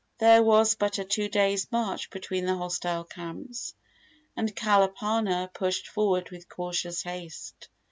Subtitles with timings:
[0.17, 3.75] There was but a two days' march between the hostile camps,
[4.35, 7.69] and Kalapana pushed forward with cautious haste.